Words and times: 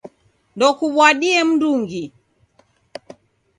Ndukuw'adie 0.55 1.41
mndungi 1.47 2.03